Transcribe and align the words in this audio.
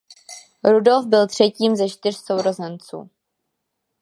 Rudolf 0.63 1.05
byl 1.05 1.27
třetím 1.27 1.75
ze 1.75 1.89
čtyř 1.89 2.17
sourozenců. 2.17 3.09